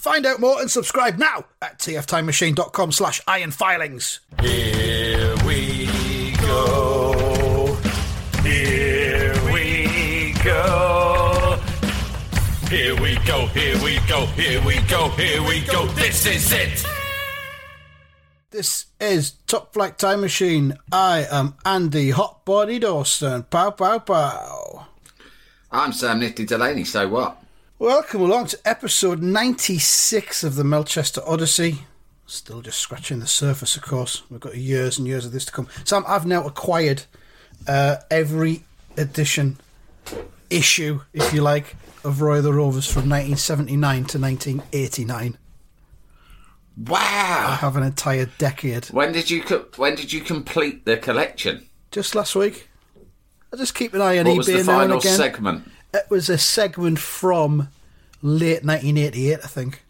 [0.00, 4.20] Find out more and subscribe now at tftimemachine.com slash ironfilings.
[4.40, 7.76] Here we go.
[8.42, 11.60] Here we go.
[12.70, 15.86] Here we go, here we go, here we go, here we go.
[15.88, 16.82] This is it.
[18.52, 20.78] This is Top Flight Time Machine.
[20.90, 23.42] I am Andy Hot Body Dawson.
[23.42, 24.86] Pow, pow, pow.
[25.70, 27.39] I'm Sam Nifty Delaney, so what?
[27.80, 31.86] Welcome along to episode 96 of the Melchester Odyssey.
[32.26, 34.22] Still just scratching the surface, of course.
[34.30, 35.66] We've got years and years of this to come.
[35.84, 37.04] Sam, I've now acquired
[37.66, 38.64] uh, every
[38.98, 39.56] edition,
[40.50, 45.38] issue, if you like, of Roy the Rovers from 1979 to 1989.
[46.86, 46.96] Wow!
[46.98, 48.88] I have an entire decade.
[48.88, 51.66] When did you co- when did you complete the collection?
[51.92, 52.68] Just last week.
[53.54, 55.16] I just keep an eye on What eBay was the now and final again.
[55.16, 55.70] segment?
[55.92, 57.68] It was a segment from
[58.22, 59.82] late 1988, I think.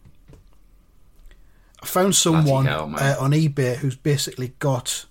[1.82, 5.06] I found someone hell, uh, on eBay who's basically got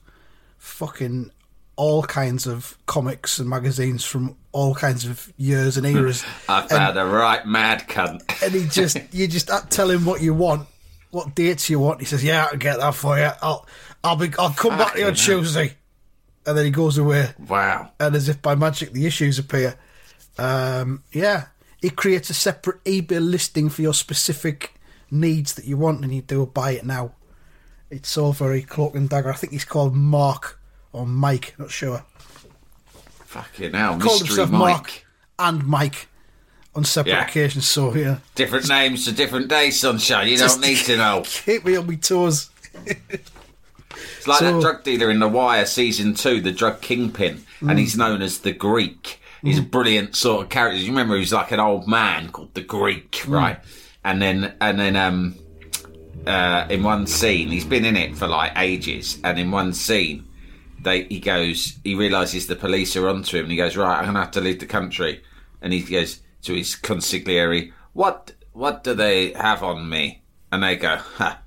[0.57, 1.31] fucking
[1.75, 6.23] all kinds of comics and magazines from all kinds of years and eras.
[6.49, 8.21] I found a right mad cunt.
[8.43, 10.67] and he just, you just uh, tell him what you want,
[11.11, 11.99] what dates you want.
[12.01, 13.29] He says, "Yeah, I can get that for you.
[13.41, 13.65] I'll,
[14.03, 15.73] I'll be, I'll come back to you on Tuesday."
[16.45, 17.91] And then he goes away Wow.
[17.99, 19.75] and as if by magic the issues appear.
[20.39, 21.47] Um, yeah,
[21.81, 24.73] it creates a separate eBay listing for your specific
[25.11, 27.13] needs that you want, and you do buy it now.
[27.89, 29.31] It's all very cloak and dagger.
[29.31, 30.59] I think he's called Mark
[30.93, 32.03] or Mike, not sure.
[33.25, 33.99] Fucking hell.
[33.99, 34.59] Called Mystery himself Mike.
[34.59, 35.05] Mark
[35.39, 36.07] and Mike
[36.75, 37.25] on separate Yeah.
[37.25, 37.67] occasions.
[37.67, 40.27] So yeah, Different names for different days, sunshine.
[40.27, 41.23] You Just don't need to know.
[41.25, 42.49] keep me on my toes.
[42.85, 47.71] It's like So- that drug dealer in The Wire season two, the drug kingpin, Mm.
[47.71, 49.19] and he's known as the Greek.
[49.41, 50.77] He's a brilliant sort of character.
[50.79, 53.31] You remember he's like an old man called the Greek, Mm.
[53.33, 53.59] right?
[54.03, 55.35] And then and then um
[56.27, 60.25] uh in one scene, he's been in it for like ages, and in one scene
[60.81, 64.05] they he goes he realizes the police are onto him and he goes right i'm
[64.05, 65.21] gonna have to leave the country
[65.61, 70.21] and he goes to his consigliere what what do they have on me
[70.53, 71.37] and they go ha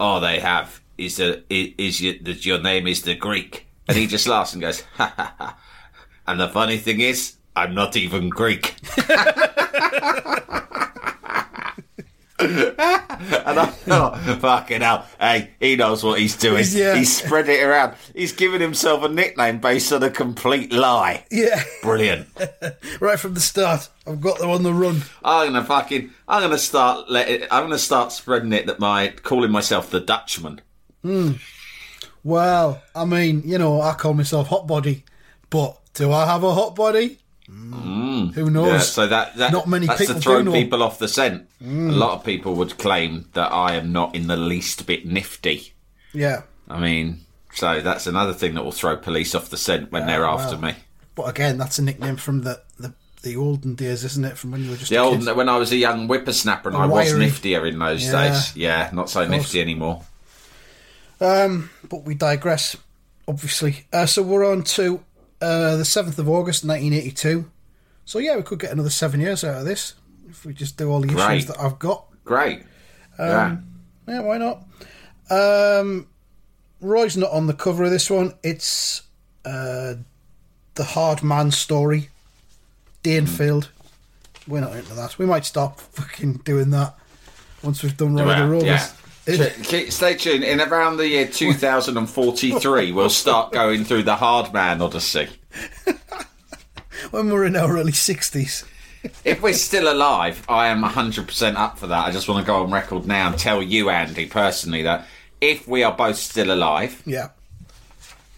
[0.00, 3.98] all they have is a, is, is your, that your name is the greek and
[3.98, 5.58] he just laughs and goes ha ha ha
[6.26, 8.74] and the funny thing is i'm not even greek
[12.42, 16.64] and I thought, fucking hell, hey, he knows what he's doing.
[16.68, 16.96] Yeah.
[16.96, 17.94] He's spread it around.
[18.14, 21.24] He's given himself a nickname based on a complete lie.
[21.30, 22.28] Yeah, Brilliant.
[23.00, 25.02] right from the start, I've got them on the run.
[25.24, 29.08] I'm gonna fucking, I'm gonna start let it, I'm gonna start spreading it that my,
[29.08, 30.60] calling myself the Dutchman.
[31.02, 31.32] Hmm.
[32.24, 35.04] Well, I mean, you know, I call myself hot body,
[35.50, 37.18] but do I have a hot body?
[37.48, 38.66] Who knows?
[38.68, 40.50] Yeah, so that, that Not many that's people to throw do know.
[40.52, 40.54] Mm.
[40.62, 41.48] people off the scent.
[41.60, 45.72] A lot of people would claim that I am not in the least bit nifty.
[46.14, 46.42] yeah.
[46.70, 47.20] I mean,
[47.52, 50.74] so that's another thing that will throw police off the scent when they're after me.
[51.14, 54.38] But again, that's a nickname from the, the, the olden days, isn't it?
[54.38, 55.36] From when you were just The a old kid.
[55.36, 58.28] when I was a young whippersnapper and I was niftier in those Yeah.
[58.30, 58.56] days.
[58.56, 60.02] Yeah, not so nifty anymore.
[61.20, 62.76] Um, but we digress,
[63.28, 63.84] obviously.
[63.92, 65.04] Uh, so we're on to
[65.42, 67.50] uh, the 7th of August, 1982.
[68.04, 69.94] So yeah, we could get another seven years out of this
[70.30, 71.38] if we just do all the Great.
[71.38, 72.06] issues that I've got.
[72.24, 72.62] Great.
[73.18, 73.66] Um,
[74.06, 74.62] Yeah, why not?
[75.30, 76.06] Um,
[76.80, 78.34] Roy's not on the cover of this one.
[78.42, 79.02] It's
[79.44, 79.94] uh,
[80.74, 82.08] the Hard Man story.
[83.04, 83.68] Danefield.
[84.46, 85.18] We're not into that.
[85.18, 86.94] We might stop fucking doing that
[87.62, 88.40] once we've done Roy yeah.
[88.40, 88.66] the Rovers.
[88.66, 88.88] yeah.
[89.26, 90.44] It- Ch- keep- Stay tuned.
[90.44, 95.28] In around the year 2043, we'll start going through the Hard Man Odyssey.
[97.10, 98.64] when we're in our early 60s.
[99.24, 102.06] If we're still alive, I am 100% up for that.
[102.06, 105.06] I just want to go on record now and tell you, Andy, personally, that
[105.40, 107.02] if we are both still alive.
[107.04, 107.30] Yeah.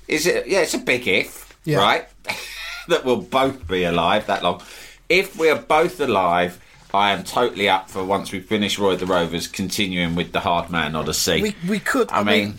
[0.08, 0.46] Is it?
[0.46, 1.78] Yeah, it's a big if, Yeah.
[1.78, 2.08] right?
[2.88, 4.62] that we'll both be alive that long.
[5.08, 6.58] If we are both alive,
[6.94, 10.70] I am totally up for once we finish Roy the Rovers, continuing with the Hard
[10.70, 11.42] Man Odyssey.
[11.42, 12.10] We we could.
[12.12, 12.58] I, mean,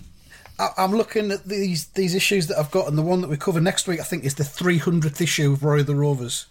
[0.60, 3.38] I, I'm looking at these these issues that I've got, and the one that we
[3.38, 6.48] cover next week, I think, is the 300th issue of Roy the Rovers.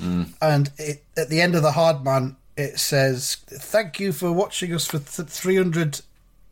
[0.00, 4.72] And it, at the end of the Hard Man, it says, "Thank you for watching
[4.72, 6.02] us for th- 300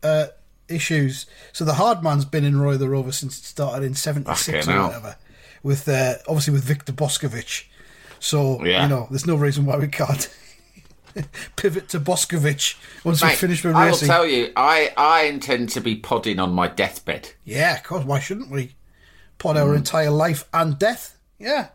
[0.03, 0.27] uh,
[0.67, 4.67] issues." So the Hard Man's been in Roy the Rover since it started in '76
[4.67, 5.15] or whatever,
[5.63, 7.65] with uh, obviously with Victor Boskovich.
[8.19, 8.83] So Yeah.
[8.83, 10.29] you know, there's no reason why we can't
[11.55, 14.09] pivot to Boskovich once we mate, finish with racing.
[14.09, 17.31] I will tell you, I, I intend to be podding on my deathbed.
[17.43, 18.05] Yeah, of course.
[18.05, 18.75] Why shouldn't we?
[19.37, 19.61] Pod Mm.
[19.61, 21.17] our entire life and death.
[21.39, 21.67] Yeah,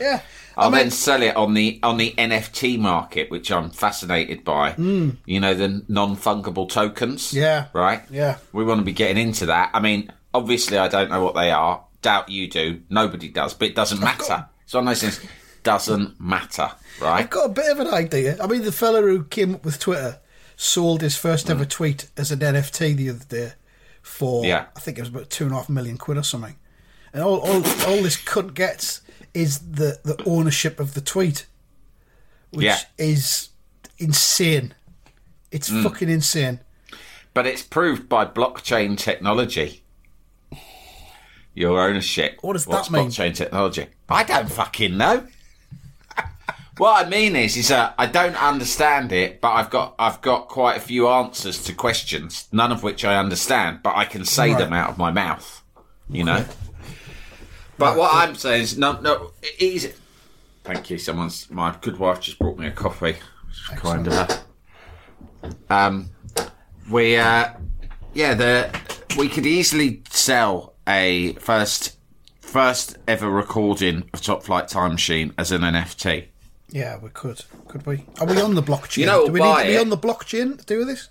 [0.00, 0.22] yeah.
[0.56, 4.42] I'll I mean, then sell it on the on the NFT market, which I'm fascinated
[4.44, 4.74] by.
[4.76, 7.32] You know, the non fungible tokens.
[7.32, 7.66] Yeah.
[7.72, 8.02] Right?
[8.10, 8.38] Yeah.
[8.52, 9.70] We want to be getting into that.
[9.72, 11.84] I mean, obviously, I don't know what they are.
[12.02, 12.80] Doubt you do.
[12.90, 14.48] Nobody does, but it doesn't matter.
[14.64, 15.30] It's one of those things.
[15.72, 16.70] Doesn't matter,
[17.00, 17.20] right?
[17.20, 18.36] I've got a bit of an idea.
[18.42, 20.18] I mean, the fella who came up with Twitter
[20.56, 23.52] sold his first ever tweet as an NFT the other day
[24.02, 24.46] for Mm.
[24.48, 24.66] Yeah.
[24.74, 26.56] I think it was about two and a half million quid or something.
[27.12, 27.56] And all all,
[27.86, 29.02] all this cunt gets
[29.34, 31.46] is the the ownership of the tweet,
[32.50, 32.78] which Yeah.
[32.96, 33.50] is
[33.98, 34.74] insane.
[35.50, 35.82] It's Mm.
[35.82, 36.60] fucking insane.
[37.34, 39.82] But it's proved by blockchain technology.
[41.54, 42.38] Your ownership.
[42.40, 43.08] What does What's that mean?
[43.08, 43.86] Blockchain technology.
[44.08, 45.26] I don't fucking know.
[46.78, 50.48] What I mean is, is that I don't understand it, but I've got I've got
[50.48, 54.50] quite a few answers to questions, none of which I understand, but I can say
[54.50, 54.58] Right.
[54.58, 55.62] them out of my mouth.
[56.10, 56.44] You know.
[57.76, 59.94] But what I'm saying is, no, no, it is.
[60.64, 60.98] Thank you.
[60.98, 63.16] Someone's my good wife just brought me a coffee.
[63.76, 64.42] Kind of her.
[65.70, 66.10] Um,
[66.90, 67.52] we uh,
[68.14, 68.80] yeah, the
[69.16, 71.96] we could easily sell a first
[72.40, 76.26] first ever recording of Top Flight Time Machine as an NFT.
[76.70, 77.44] Yeah, we could.
[77.68, 78.04] Could we?
[78.20, 78.98] Are we on the blockchain?
[78.98, 79.80] You know, Do we need to be it.
[79.80, 81.08] on the blockchain to do this?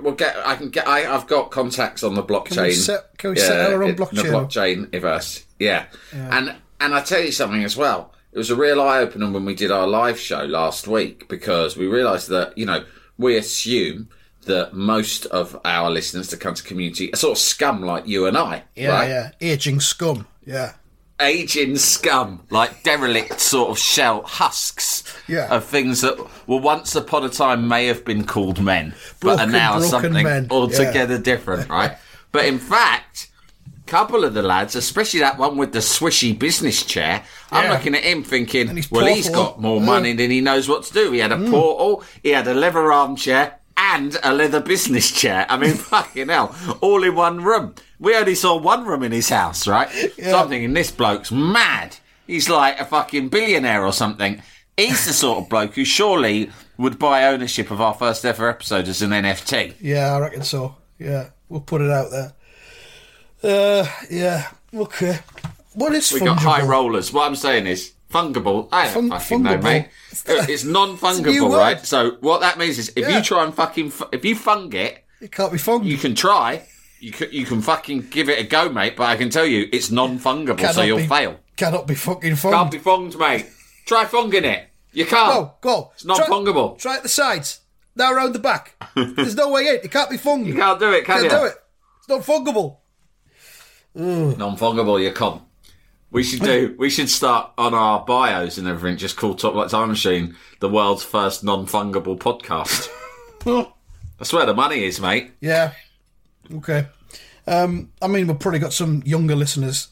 [0.00, 0.36] We'll get.
[0.44, 0.88] I can get.
[0.88, 2.54] I, I've got contacts on the blockchain.
[2.54, 5.44] Can we set- can we set our own in The blockchain blockchain verse.
[5.58, 5.84] Yeah.
[6.12, 8.12] And and I tell you something as well.
[8.32, 11.76] It was a real eye opener when we did our live show last week because
[11.76, 12.84] we realised that you know
[13.18, 14.08] we assume
[14.46, 18.36] that most of our listeners to Country Community are sort of scum like you and
[18.36, 18.64] I.
[18.74, 19.08] Yeah, right?
[19.08, 19.30] yeah.
[19.40, 20.26] Aging scum.
[20.44, 20.72] Yeah.
[21.20, 25.46] Aging scum, like derelict sort of shell husks Yeah.
[25.54, 29.48] of things that were once upon a time may have been called men, but Broken-
[29.48, 31.92] are now something men, altogether different, right?
[32.32, 33.28] But in fact,
[33.86, 37.22] a couple of the lads, especially that one with the swishy business chair,
[37.52, 39.86] I'm looking at him thinking, his well, he's got more Yeah.
[39.86, 41.12] money than he knows what to do.
[41.12, 41.50] He had a mm.
[41.50, 45.46] portal, he had a leather armchair, and a leather business chair.
[45.48, 47.74] I mean, fucking hell, all in one room.
[47.98, 49.88] We only saw one room in his house, right?
[50.22, 51.96] So I'm thinking, this bloke's mad.
[52.26, 54.42] He's like a fucking billionaire or something.
[54.76, 58.88] He's the sort of bloke who surely would buy ownership of our first ever episode
[58.88, 59.74] as an NFT.
[59.80, 60.74] Yeah, I reckon so.
[60.98, 62.32] Yeah, we'll put it out there.
[63.42, 64.48] Uh, yeah.
[64.74, 65.18] Okay.
[65.74, 66.24] What is We fungible?
[66.26, 67.12] got high rollers.
[67.12, 68.68] What I'm saying is fungible.
[68.72, 69.88] I don't Fun- fucking know, mate.
[70.10, 71.84] It's It's non-fungible, right?
[71.84, 73.18] So what that means is, if Yeah.
[73.18, 75.84] you try and fucking, fu- if you fung it, It can't be fun.
[75.84, 76.62] you can try.
[77.04, 78.96] You can, you can fucking give it a go, mate.
[78.96, 81.38] But I can tell you, it's non-fungible, so you'll be, fail.
[81.54, 82.52] Cannot be fucking fun.
[82.52, 83.44] Can't be funged, mate.
[83.84, 84.70] Try funging it.
[84.90, 85.34] You can't.
[85.34, 85.90] Go, go.
[85.92, 86.78] It's non-fungible.
[86.78, 87.60] Try, try at the sides.
[87.94, 88.82] Now around the back.
[88.96, 89.74] There's no way in.
[89.84, 90.46] It can't be fun.
[90.46, 91.38] You can't do it, can Can't you?
[91.38, 91.54] do it.
[91.98, 92.78] It's not fungible.
[93.94, 95.42] Non-fungible, you can't.
[96.10, 96.74] We should do.
[96.78, 98.96] We should start on our bios and everything.
[98.96, 102.88] Just call Top Flight Time Machine the world's first non-fungible podcast.
[104.18, 105.32] That's where the money is, mate.
[105.42, 105.72] Yeah.
[106.50, 106.86] Okay.
[107.46, 109.88] Um, I mean, we've probably got some younger listeners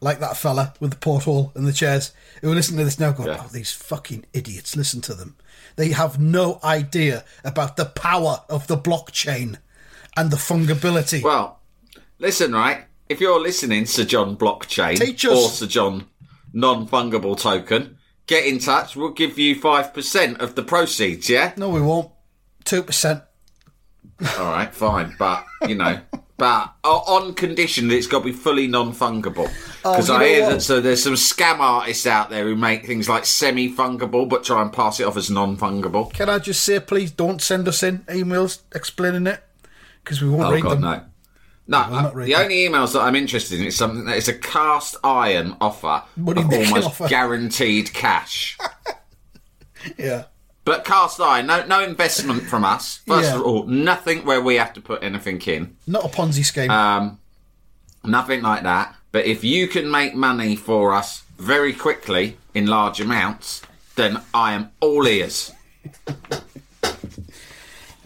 [0.00, 3.12] like that fella with the porthole and the chairs who are listening to this now
[3.12, 3.42] going, Yeah.
[3.44, 5.36] oh, these fucking idiots, listen to them.
[5.76, 9.58] They have no idea about the power of the blockchain
[10.16, 11.22] and the fungibility.
[11.22, 11.60] Well,
[12.18, 12.84] listen, right?
[13.08, 16.06] If you're listening, Sir John Blockchain or Sir John
[16.52, 18.96] Non-Fungible Token, get in touch.
[18.96, 21.28] We'll give you five percent of the proceeds.
[21.30, 21.52] Yeah.
[21.56, 22.10] no, we won't.
[22.64, 23.22] 2%.
[24.38, 26.00] All right, fine, but you know,
[26.38, 29.48] but on condition that it's got to be fully non-fungible.
[29.82, 30.50] Because Oh, I hear what?
[30.50, 34.60] that so there's some scam artists out there who make things like semi-fungible, but try
[34.62, 36.12] and pass it off as non-fungible.
[36.12, 39.42] Can I just say, please don't send us in emails explaining it?
[40.04, 40.80] Because we won't Oh read God, them.
[40.82, 41.00] no.
[41.68, 42.42] No, not uh, the that.
[42.42, 46.42] only emails that I'm interested in is something that is a cast iron offer Money
[46.42, 47.08] of almost offer.
[47.08, 48.56] guaranteed cash.
[49.98, 50.24] Yeah.
[50.66, 52.96] But cast iron, no, no investment from us.
[53.06, 53.36] First Yeah.
[53.36, 55.76] of all, nothing where we have to put anything in.
[55.86, 56.70] Not a Ponzi scheme.
[56.70, 57.18] Um,
[58.04, 58.94] nothing like that.
[59.12, 63.62] But if you can make money for us very quickly in large amounts,
[63.94, 65.52] then I am all ears.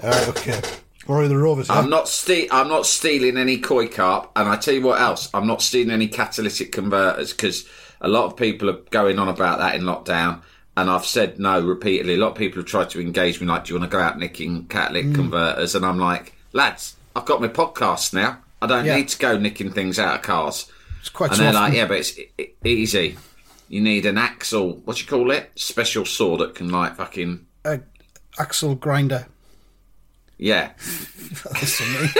[0.02, 0.60] All right, okay.
[1.06, 1.68] Rory the Rovers.
[1.68, 5.28] I'm not ste- I'm not stealing any koi carp, and I tell you what else,
[5.34, 7.66] I'm not stealing any catalytic converters because
[8.00, 10.40] a lot of people are going on about that in lockdown,
[10.80, 12.14] and I've said no repeatedly.
[12.14, 14.02] A lot of people have tried to engage me, like, "Do you want to go
[14.02, 15.14] out nicking catalytic mm.
[15.14, 18.38] converters?" And I'm like, lads, I've got my podcast now.
[18.62, 18.96] I don't Yeah.
[18.96, 20.70] need to go nicking things out of cars.
[21.00, 21.62] it's quite And they're often.
[21.62, 22.28] like, yeah, but it's e-
[22.64, 23.16] easy.
[23.68, 24.80] You need an axle.
[24.84, 25.50] What do you call it?
[25.54, 27.80] Special saw that can like fucking a
[28.38, 29.26] axle grinder.
[30.38, 30.70] yeah.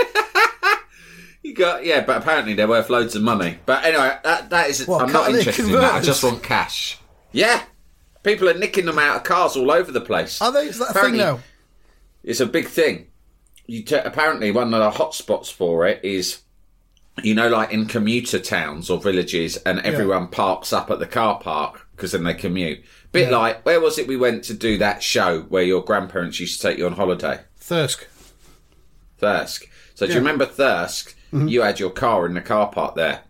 [1.43, 3.59] You got yeah, but apparently they're worth loads of money.
[3.65, 5.95] But anyway, that that is What, I'm not interested in that.
[5.95, 6.99] I just want cash.
[7.33, 7.63] Yeah,
[8.23, 10.41] people are nicking them out of cars all over the place.
[10.41, 10.67] Are they?
[10.67, 11.41] Is that a thing now?
[12.23, 13.07] It's a big thing.
[13.67, 16.41] You t- apparently one of the hotspots for it is,
[17.23, 21.39] you know, like in commuter towns or villages, and everyone parks up at the car
[21.39, 22.83] park because then they commute.
[23.13, 26.61] Bit like where was it we went to do that show where your grandparents used
[26.61, 27.41] to take you on holiday?
[27.59, 28.07] Thirsk.
[29.19, 29.67] Thirsk.
[29.95, 31.15] So do you remember Thirsk?
[31.33, 31.49] Mm-hmm.
[31.49, 33.21] You had your car in the car park there,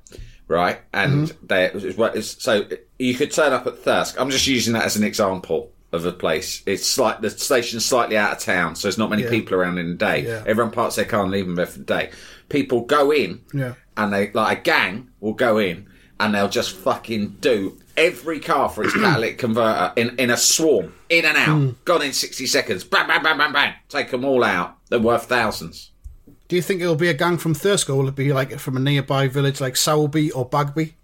[0.48, 0.80] right?
[0.92, 1.46] And Mm-hmm.
[1.46, 2.66] they it was- what is- so
[3.00, 4.20] you could turn up at Thirsk.
[4.20, 6.62] I'm just using that as an example of a place.
[6.66, 9.30] It's like the station's slightly out of town, so there's not many Yeah.
[9.30, 10.24] people around in the day.
[10.24, 10.42] Yeah.
[10.46, 12.10] Everyone parks their car and leave them there for the day.
[12.48, 13.74] People go in, Yeah.
[13.96, 15.86] and they like a gang will go in
[16.20, 20.92] and they'll just fucking do every car for its catalytic converter in, in a swarm,
[21.08, 21.70] in and out, Hmm.
[21.84, 24.76] gone in 60 seconds, bang, bang, bang, bang, bang, take them all out.
[24.90, 25.90] They're worth thousands.
[26.48, 28.76] Do you think it'll be a gang from Thirsk or will it be like from
[28.76, 30.94] a nearby village like Sowerby or Bagby?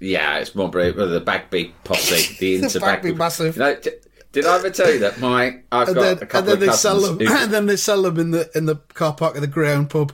[0.00, 3.56] Yeah, it's more brave the Bagby posse, the The into Bagby massive.
[3.56, 3.90] You know, d-
[4.32, 6.54] did I ever tell you that my I've And got then, a and couple then
[6.54, 9.14] of they sell them, who- and then they sell them in the in the car
[9.14, 10.12] park of the Ground pub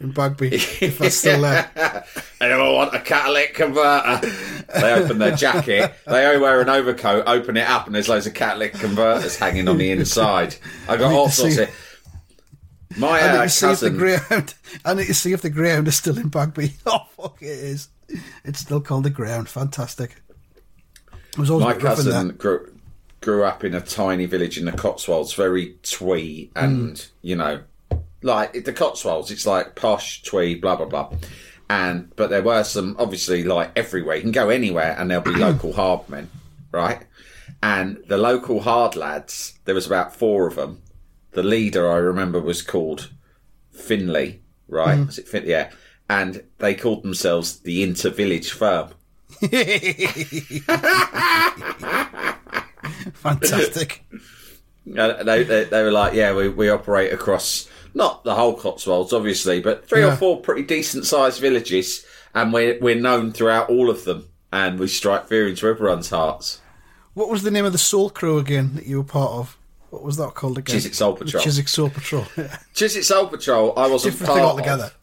[0.00, 0.54] in Bagby.
[0.54, 2.04] if that's still there.
[2.40, 4.26] Anyone want a catalytic converter?
[4.80, 5.92] They open their jacket.
[6.06, 7.24] They only wear an overcoat.
[7.26, 10.54] Open it up, and there's loads of catalytic converters hanging on the inside.
[10.88, 11.70] I got need all sorts see- of.
[12.96, 13.96] My I need uh, to see if the cousin,
[14.28, 14.54] ground.
[14.84, 16.74] I need to see if the ground is still in Bagby.
[16.86, 17.88] Oh fuck, it is.
[18.44, 19.48] It's still called the ground.
[19.48, 20.22] Fantastic.
[21.32, 22.72] It was always my a bit rough in cousin grew,
[23.20, 27.08] grew up in a tiny village in the Cotswolds, very twee, and Mm.
[27.22, 27.60] you know,
[28.22, 31.12] like the Cotswolds, it's like posh twee, blah blah blah.
[31.70, 34.16] And but there were some obviously like everywhere.
[34.16, 36.30] You can go anywhere, and there'll be local hard men,
[36.72, 37.02] right?
[37.62, 40.80] And the local hard lads, there was about four of them.
[41.32, 43.10] The leader I remember was called
[43.72, 45.04] Finley, right?
[45.06, 45.70] Was it Fin- Yeah.
[46.08, 48.88] And they called themselves the Inter Village Firm.
[53.14, 54.04] Fantastic.
[54.90, 59.60] They, they they were like, yeah, we, we operate across not the whole Cotswolds, obviously,
[59.60, 64.04] but three or four pretty decent sized villages, and we're we're known throughout all of
[64.04, 66.62] them, and we strike fear into everyone's hearts.
[67.12, 69.58] What was the name of the Soul Crew again that you were part of?
[69.90, 70.76] What was that called again?
[70.76, 71.42] Chiswick Soul The Patrol.
[71.44, 72.24] Chiswick Soul Patrol.
[72.74, 74.84] Chiswick Soul Patrol, I wasn't Different part thing altogether.
[74.84, 74.97] of.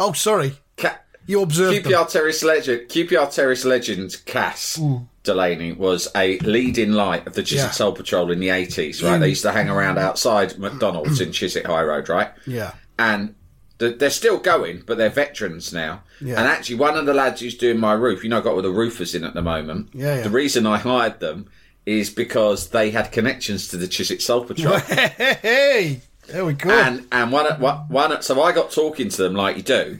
[0.00, 0.54] Oh, sorry.
[0.76, 1.92] Ca- You observed them.
[1.92, 4.96] QPR Terrace legend, QPR Terrace legend Cass hmm.
[5.22, 7.70] Delaney was a leading light of the Chiswick Yeah.
[7.70, 9.02] Soul Patrol in the eighties.
[9.02, 9.20] Right, hmm.
[9.20, 12.08] they used to hang around outside McDonald's in Chiswick High Road.
[12.08, 12.72] Right, Yeah.
[12.98, 13.34] and
[13.78, 16.02] they're still going, but they're veterans now.
[16.20, 16.38] Yeah.
[16.38, 18.60] And actually, one of the lads who's doing my roof, you know, I've got all
[18.62, 19.88] the roofers in at the moment.
[19.94, 20.22] Yeah, yeah.
[20.22, 21.46] The reason I hired them
[21.86, 24.78] is because they had connections to the Chiswick Soul Patrol.
[24.88, 26.70] Hey, there we go.
[26.70, 29.98] And and one one so I got talking to them like you do.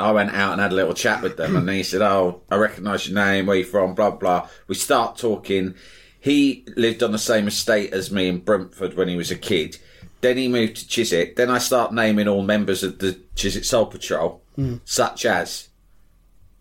[0.00, 2.56] I went out and had a little chat with them, and he said, "Oh, I
[2.56, 3.46] recognise your name.
[3.46, 3.94] Where you from?
[3.94, 5.74] Blah blah." We start talking.
[6.20, 9.78] He lived on the same estate as me in Brentford when he was a kid.
[10.20, 11.36] Then he moved to Chiswick.
[11.36, 14.76] Then I start naming all members of the Chiswick Soul Patrol, hmm.
[14.84, 15.68] such as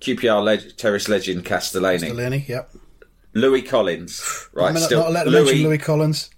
[0.01, 2.71] QPR leg- Terrace legend Castellani, Delaney, yep.
[3.33, 4.67] Louis Collins, right?
[4.67, 6.29] I'm not, still not allowed to Louis, mention Louis Collins.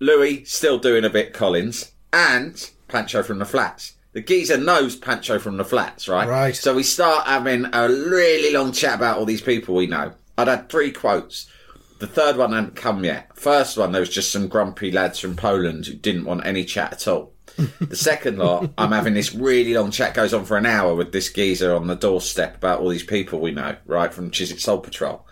[0.00, 3.94] Louis still doing a bit Collins and Pancho from the Flats.
[4.12, 6.28] The geezer knows Pancho from the Flats, right?
[6.28, 6.56] Right.
[6.56, 10.12] So we start having a really long chat about all these people we know.
[10.36, 11.50] I'd had three quotes.
[11.98, 13.36] The third one hadn't come yet.
[13.36, 16.92] First one, there was just some grumpy lads from Poland who didn't want any chat
[16.92, 17.32] at all.
[17.80, 21.12] The second lot, I'm having this really long chat, goes on for an hour with
[21.12, 24.78] this geezer on the doorstep about all these people we know, right, from Chiswick Soul
[24.78, 25.26] Patrol.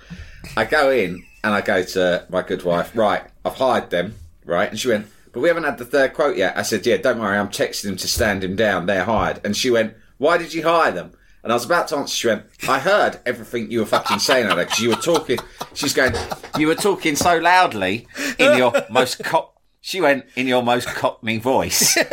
[0.57, 4.71] I go in and I go to my good wife, right, I've hired them, right?
[4.71, 6.57] And she went, but we haven't had the third quote yet.
[6.57, 8.87] I said, yeah, don't worry, I'm texting him to stand him down.
[8.87, 9.45] They're hired.
[9.45, 11.13] And she went, why did you hire them?
[11.47, 12.13] And I was about to answer.
[12.13, 14.81] She went, "I heard everything you were fucking saying, Alex.
[14.81, 15.39] You were talking."
[15.75, 16.13] She's going,
[16.59, 21.39] "You were talking so loudly in your most co-" She went in your most cockney
[21.39, 21.97] voice.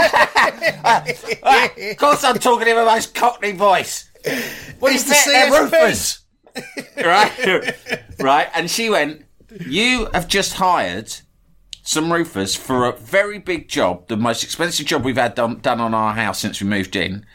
[0.86, 4.08] Of course, I'm talking in my most cockney voice.
[4.78, 6.20] What is the CSP.
[7.04, 7.76] right?
[8.20, 8.48] right.
[8.54, 9.26] And she went,
[9.68, 11.12] "You have just hired."
[11.86, 15.82] Some roofers for a very big job, the most expensive job we've had done, done
[15.82, 17.26] on our house since we moved in.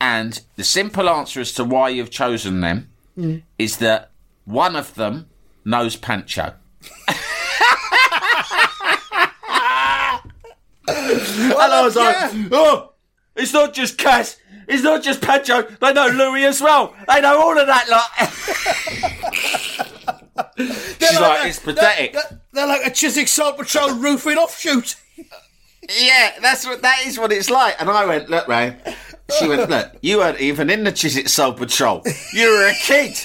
[0.00, 3.42] And the simple answer as to why you've chosen them mm.
[3.58, 4.12] is that
[4.44, 5.28] one of them
[5.64, 6.54] knows Pancho.
[10.88, 12.92] and I was like, oh,
[13.34, 14.36] it's not just Cass.
[14.68, 15.62] It's not just Pancho.
[15.62, 16.94] They know Louis as well.
[17.08, 18.10] They know all of that lot.
[20.58, 22.12] She's like, it's pathetic.
[22.12, 24.96] They're, they're like a Chiswick Soul Patrol roofing offshoot.
[25.98, 27.80] Yeah, that's what that is what it's like.
[27.80, 28.76] And I went, look, Ray.
[29.38, 32.02] She went, look, you weren't even in the Chiswick Soul Patrol.
[32.32, 33.16] You were a kid.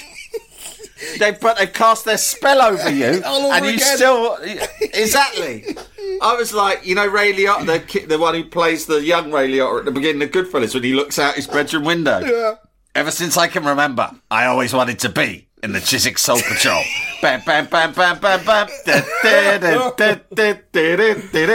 [1.18, 3.96] They but they cast their spell over you, over and you again.
[3.96, 4.38] still
[4.80, 5.76] exactly.
[6.22, 9.52] I was like, you know, Ray Liotta, the the one who plays the young Ray
[9.52, 12.20] Liotta at the beginning of Goodfellas when he looks out his bedroom window.
[12.20, 12.54] Yeah.
[12.94, 16.82] Ever since I can remember, I always wanted to be in the Chiswick Soul Patrol.
[17.22, 18.68] bam, bam, bam, bam, bam, bam.
[18.86, 21.46] Da, da, da, da, da, da, da,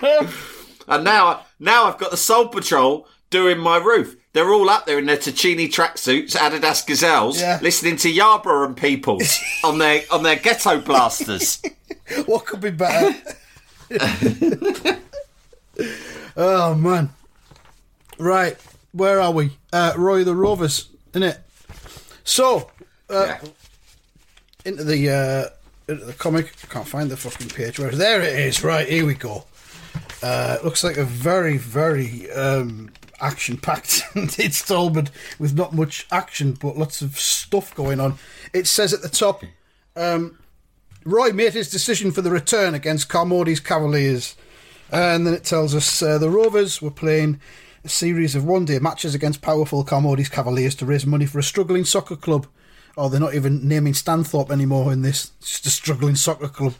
[0.00, 0.26] da.
[0.88, 4.16] And now, now I've got the Soul Patrol doing my roof.
[4.32, 7.58] They're all up there in their Tacchini tracksuits, Adidas Gazelles, Yeah.
[7.62, 11.62] listening to Yarbrough and Peoples on their on their ghetto blasters.
[12.26, 13.14] What could be better?
[16.36, 17.10] oh man.
[18.18, 18.56] Right,
[18.92, 19.56] where are we?
[19.72, 21.38] Uh, Roy the Rovers, innit?
[22.24, 22.70] So,
[23.10, 23.40] Yeah.
[24.64, 26.52] into the uh, into the comic.
[26.64, 27.78] I can't find the fucking page.
[27.78, 28.64] Where there it is.
[28.64, 29.44] Right here we go.
[30.22, 32.90] Uh, looks like a very very um,
[33.20, 34.02] action packed
[34.38, 38.14] installment with not much action but lots of stuff going on.
[38.52, 39.42] It says at the top.
[39.96, 40.38] Um,
[41.04, 44.34] Roy made his decision for the return against Carmody's Cavaliers.
[44.90, 47.40] And then it tells us uh, the Rovers were playing
[47.86, 51.84] series of one day matches against powerful Carmody's Cavaliers to raise money for a struggling
[51.84, 52.46] soccer club.
[52.96, 55.32] Oh, they're not even naming Stanthorpe anymore in this.
[55.40, 56.74] It's just a struggling soccer club.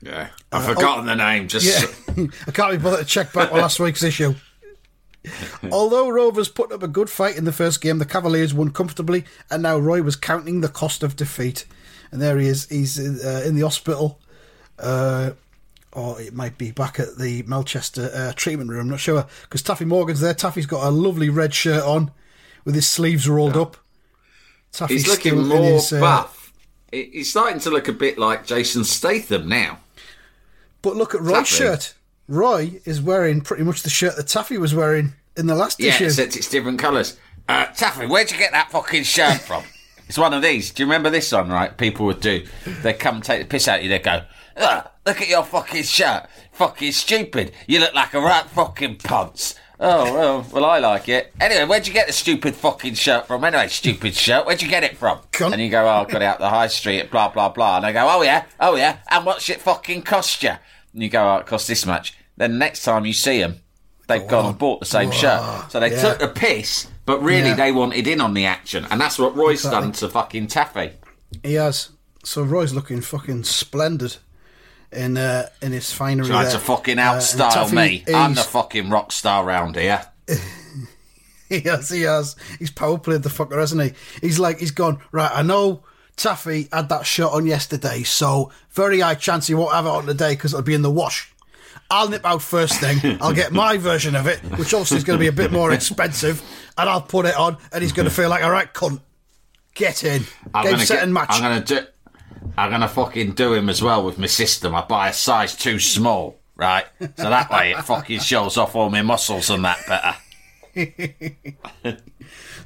[0.00, 1.48] Yeah, I've forgotten the name.
[1.48, 4.34] Just Yeah, I can't be bothered to check back on last week's issue.
[5.72, 9.24] Although Rovers put up a good fight in the first game, the Cavaliers won comfortably,
[9.50, 11.66] and now Roy was counting the cost of defeat.
[12.10, 12.68] And there he is.
[12.68, 14.20] He's uh, in the hospital,
[14.78, 15.32] uh,
[15.98, 18.88] or it might be back at the Melchester uh, treatment room.
[18.88, 20.34] Not sure because Taffy Morgan's there.
[20.34, 22.10] Taffy's got a lovely red shirt on
[22.64, 23.76] with his sleeves rolled up.
[24.72, 26.52] Taffy's he's looking more his, uh, buff.
[26.92, 29.78] He's starting to look a bit like Jason Statham now.
[30.82, 31.56] But look at Roy's Taffy.
[31.56, 31.94] shirt.
[32.28, 35.90] Roy is wearing pretty much the shirt that Taffy was wearing in the last Yeah,
[35.90, 36.04] issue.
[36.06, 37.16] except it's different colours.
[37.48, 39.64] Uh, Taffy, where'd you get that fucking shirt from?
[40.08, 40.70] it's one of these.
[40.70, 41.76] Do you remember this one, right?
[41.76, 42.46] People would do.
[42.82, 43.88] They'd come take the piss out of you.
[43.88, 44.22] They'd go,
[44.58, 46.26] Ugh, look at your fucking shirt.
[46.52, 47.52] Fucking stupid.
[47.66, 49.54] You look like a right fucking ponce.
[49.80, 51.32] Oh, well, well, I like it.
[51.40, 53.44] Anyway, where'd you get the stupid fucking shirt from?
[53.44, 55.18] Anyway, stupid shirt, where'd you get it from?
[55.30, 55.52] Cunt.
[55.52, 57.76] And you go, oh, I got it out the high street at blah, blah, blah.
[57.76, 58.98] And I go, oh, yeah, oh, yeah.
[59.08, 60.50] And what's it fucking cost you?
[60.92, 62.14] And you go, oh, it cost this much.
[62.36, 63.60] Then next time you see them,
[64.08, 65.70] they've gone and bought the same shirt.
[65.70, 66.00] So they Yeah.
[66.02, 67.54] took the piss, but really Yeah.
[67.54, 68.84] they wanted in on the action.
[68.90, 69.80] And that's what Roy's Exactly.
[69.80, 70.90] done to fucking Taffy.
[71.44, 71.90] He has.
[72.24, 74.16] So Roy's looking fucking splendid
[74.92, 76.26] in uh, in his finery.
[76.26, 76.52] Trying there.
[76.52, 78.04] to fucking Uh, outstyle Taffy me.
[78.14, 80.04] I'm the fucking rock star round here.
[81.48, 82.36] He has, he has.
[82.58, 83.92] He's power played the fucker, hasn't he?
[84.20, 85.82] He's like, he's gone, right, I know
[86.14, 90.04] Taffy had that shot on yesterday, so very high chance he won't have it on
[90.04, 91.32] today because it'll be in the wash.
[91.90, 93.16] I'll nip out first thing.
[93.22, 95.72] I'll get my version of it, which obviously is going to be a bit more
[95.72, 96.42] expensive,
[96.76, 99.00] and I'll put it on, and he's going to feel like, all right, cunt,
[99.74, 100.24] get in.
[100.52, 101.28] I'm Game, set, get- and match.
[101.30, 101.80] I'm gonna do.
[102.58, 104.74] I'm gonna fucking do him as well with my system.
[104.74, 106.86] I buy a size too small, right?
[106.98, 110.16] So that way it fucking shows off all my muscles and that better.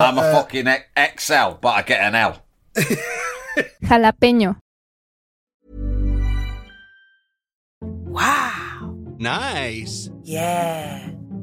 [0.00, 2.42] I'm a fucking X- XL, but I get an L.
[3.84, 4.56] Jalapeño.
[7.82, 8.96] Wow.
[9.18, 10.08] Nice.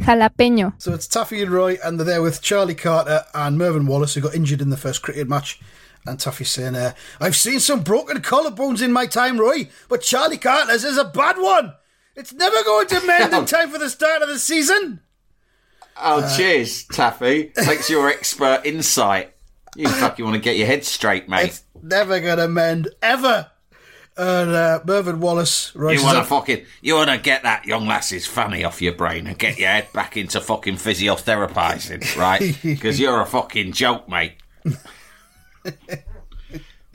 [0.00, 0.74] Jalapeño.
[0.80, 4.20] So it's Taffy and Roy, and they're there with Charlie Carter and Mervyn Wallace, who
[4.20, 5.60] got injured in the first cricket match.
[6.06, 10.38] And Taffy's saying, uh, I've seen some broken collarbones in my time, Roy, but Charlie
[10.38, 11.74] Carter's is a bad one.
[12.14, 15.00] It's never going to mend in time for the start of the season.
[16.00, 17.52] Oh, Uh, cheers, Taffy.
[17.56, 19.34] Thanks for your expert insight.
[19.74, 21.46] You fucking want to get your head straight, mate.
[21.48, 23.50] It's never going to mend, ever.
[24.18, 28.26] And uh, Mervyn Wallace, You want to fucking, you want to get that young lass's
[28.26, 32.58] fanny off your brain and get your head back into fucking physiotherapizing, right?
[32.62, 34.32] Because you're a fucking joke, mate.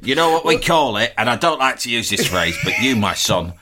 [0.01, 2.79] you know what we call it, and I don't like to use this phrase, but
[2.79, 3.53] you, my son,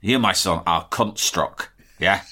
[0.00, 2.22] you, my son, are cunt struck, yeah?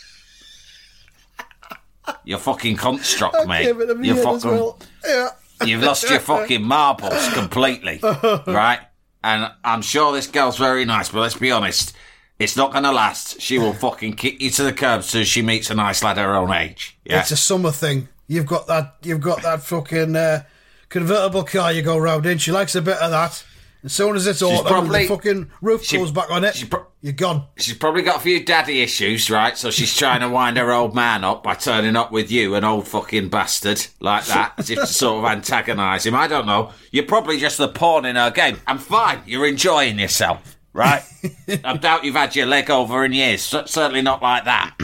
[2.25, 3.65] You're fucking cunt struck, mate.
[3.65, 4.79] gave it a You're fucking, well.
[5.05, 5.31] Yeah.
[5.65, 7.99] You've lost your fucking marbles completely,
[8.47, 8.81] right?
[9.27, 11.97] And I'm sure this girl's very nice, but let's be honest,
[12.39, 13.41] it's not going to last.
[13.41, 16.05] She will fucking kick you to the curb as soon as she meets a nice
[16.05, 16.97] lad her own age.
[17.05, 17.19] Yeah.
[17.19, 18.07] It's a summer thing.
[18.29, 18.95] You've got that.
[19.03, 20.45] You've got that fucking uh,
[20.91, 22.39] convertible car you go round in.
[22.39, 23.45] She likes a bit of that.
[23.87, 26.63] As soon as it's and probably- the fucking roof she- goes back on it.
[26.69, 27.47] pro- you're gone.
[27.57, 29.57] She's probably got a few daddy issues, right?
[29.57, 32.65] So she's trying to wind her old man up by turning up with you, an
[32.65, 36.17] old fucking bastard, like that, as if to sort of antagonise him.
[36.17, 36.73] I don't know.
[36.91, 38.61] You're probably just the pawn in her game.
[38.67, 39.23] I'm fine.
[39.25, 41.05] You're enjoying yourself, right?
[41.65, 43.43] I doubt you've had your leg over in years.
[43.43, 44.77] C- certainly not like that.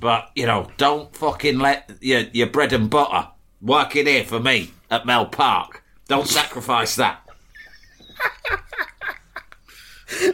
[0.00, 3.28] But, you know, don't fucking let your, your bread and butter
[3.62, 5.82] work in here for me at Mel Park.
[6.08, 7.20] Don't sacrifice that.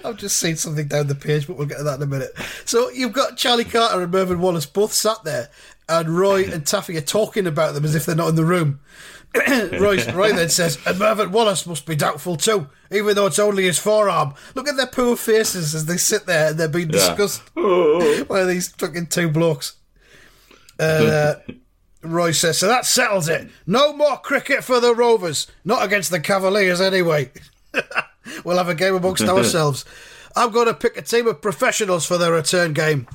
[0.04, 2.32] I've just seen something down the page, but we'll get to that in a minute.
[2.64, 5.48] So you've got Charlie Carter and Mervyn Wallace both sat there,
[5.88, 8.80] and Roy and Taffy are talking about them as if they're not in the room.
[9.48, 13.64] Roy, Roy then says, and Mervyn Wallace must be doubtful too, even though it's only
[13.64, 14.34] his forearm.
[14.54, 18.68] Look at their poor faces as they sit there and they're being discussed by these
[18.68, 19.76] fucking two blokes.
[20.78, 21.34] Uh,
[22.02, 23.50] Roy says, so that settles it.
[23.66, 25.46] No more cricket for the Rovers.
[25.64, 27.30] Not against the Cavaliers anyway.
[28.44, 29.84] we'll have a game amongst ourselves.
[30.36, 33.06] I'm going to pick a team of professionals for their return game.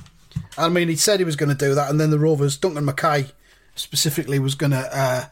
[0.58, 2.84] I mean, he said he was going to do that, and then the Rovers, Duncan
[2.84, 3.26] Mackay
[3.74, 5.24] specifically, was going to uh,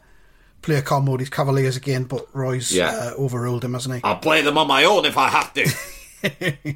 [0.61, 2.89] play a combo with his Cavaliers again, but Roy's Yeah.
[2.89, 4.01] uh, overruled him, hasn't he?
[4.03, 6.75] I'll play them on my own if I have to.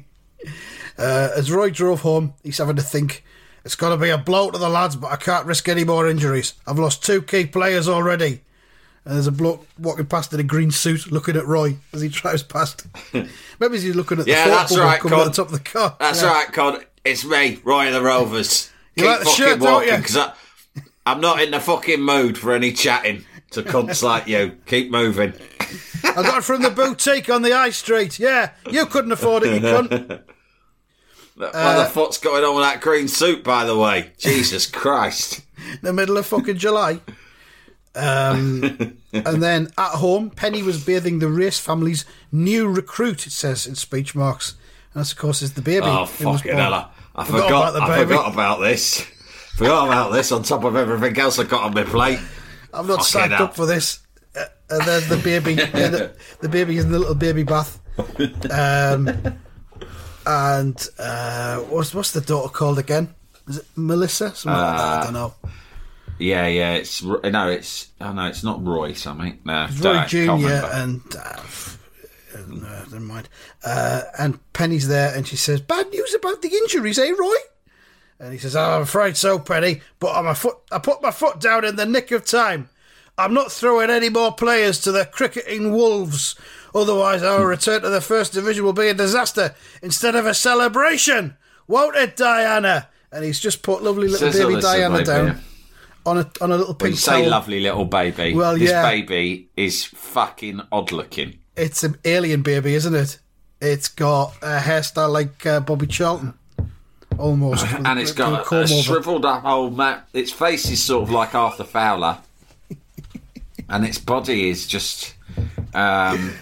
[0.98, 3.24] Uh, as Roy drove home, he's having to think,
[3.64, 6.06] It's going to be a blow to the lads, but I can't risk any more
[6.08, 6.54] injuries.
[6.66, 8.42] I've lost two key players already.
[9.10, 12.08] And there's a bloke walking past in a green suit looking at Roy as he
[12.08, 12.86] drives past.
[13.58, 15.96] Maybe he's looking at the Yeah, that's right, coming at the top of the car.
[15.98, 16.32] That's Yeah.
[16.32, 16.80] right, Con.
[17.04, 18.70] It's me, Roy of the Rovers.
[18.94, 20.16] You Keep like the fucking shirt, walking, because
[21.06, 24.56] I'm not in the fucking mood for any chatting to cunts like you.
[24.66, 25.32] Keep moving.
[26.04, 28.20] I got it from the boutique on the high street.
[28.20, 30.22] Yeah, you couldn't afford it, you cunt.
[31.36, 34.12] What Uh, the fuck's going on with that green suit, by the way?
[34.18, 35.40] Jesus Christ.
[35.70, 37.00] In the middle of fucking July.
[37.94, 43.66] Um, and then at home, Penny was bathing the Race family's new recruit, it says
[43.66, 44.54] in speech marks.
[44.94, 45.86] And that's, of course, is the baby.
[45.86, 46.74] Oh, fucking hell.
[46.74, 49.00] I- I Forgot forgot, about I forgot about this.
[49.56, 52.20] Forgot about this on top of everything else I got on my plate.
[52.72, 53.98] I'm not Fucking signed up for this.
[54.34, 55.54] Uh, and there's the baby.
[55.56, 57.78] the, the baby is in the little baby bath.
[58.50, 59.38] Um,
[60.24, 63.12] and uh, what's what's the daughter called again?
[63.48, 64.34] Is it Melissa?
[64.34, 64.80] Something like.
[64.80, 65.34] I don't know.
[66.20, 69.40] Yeah, yeah, it's no, it's oh no, it's not Roy something.
[69.44, 71.40] No, It's Roy Junior and uh,
[72.46, 73.28] no, never mind.
[73.64, 77.34] Uh, and Penny's there, and she says, "Bad news about the injuries, eh, Roy?"
[78.18, 79.80] And he says, oh, "I'm afraid so, Penny.
[79.98, 80.58] But I'm a foot.
[80.70, 82.68] I put my foot down in the nick of time.
[83.16, 86.36] I'm not throwing any more players to the cricketing wolves.
[86.74, 91.38] Otherwise, our return to the first division will be a disaster instead of a celebration,
[91.66, 95.40] won't it, Diana?" And he's just put lovely little baby Diana down
[96.06, 97.30] on a on a little When you say towel.
[97.30, 98.82] lovely little baby, Well, this yeah.
[98.82, 101.38] baby is fucking odd looking.
[101.56, 103.18] It's an alien baby, isn't it?
[103.60, 106.32] It's got a hairstyle like uh, Bobby Charlton,
[107.18, 110.00] almost, with- And it's got a, a shriveled up old man.
[110.14, 112.18] Its face is sort of like Arthur Fowler,
[113.68, 115.14] and its body is just,
[115.74, 116.32] um,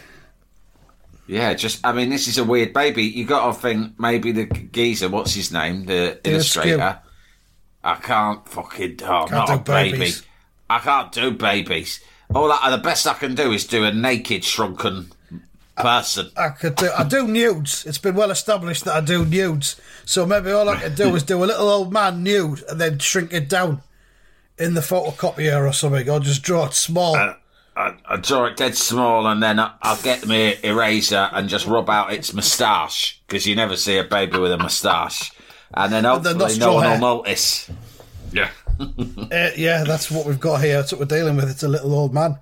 [1.26, 1.84] yeah, just.
[1.84, 3.02] I mean, this is a weird baby.
[3.04, 7.00] You got to think maybe the geezer, what's his name, the illustrator.
[7.88, 9.00] I can't fucking.
[9.02, 9.98] Oh, not do a baby.
[9.98, 10.22] babies.
[10.68, 12.00] I can't do babies.
[12.34, 15.10] All that, the best I can do is do a naked shrunken
[15.74, 16.30] person.
[16.36, 16.90] I could do.
[16.96, 17.86] I do nudes.
[17.86, 19.80] It's been well established that I do nudes.
[20.04, 22.98] So maybe all I could do is do a little old man nude and then
[22.98, 23.80] shrink it down
[24.58, 27.16] in the photocopier or something, or just draw it small.
[27.16, 27.34] Uh,
[27.74, 31.66] I, I draw it dead small and then I, I'll get my eraser and just
[31.66, 35.32] rub out its moustache because you never see a baby with a moustache.
[35.74, 36.92] And then hopefully no one hair.
[37.00, 37.70] will notice.
[38.32, 38.50] Yeah.
[38.80, 40.76] Uh, yeah, that's what we've got here.
[40.76, 41.50] That's what we're dealing with.
[41.50, 42.38] It's a little old man,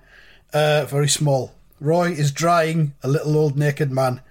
[0.53, 1.51] uh, very small.
[1.81, 4.21] Roy is drying a little old naked man.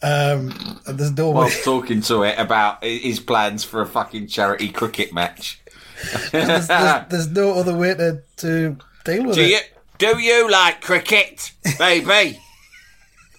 [0.00, 1.34] Um, and there's no way.
[1.34, 5.60] Whilst talking to it about his plans for a fucking charity cricket match.
[6.30, 9.48] there's, there's, there's no other way to, to deal with Do it.
[9.50, 9.58] you
[9.98, 12.40] do you like cricket, baby?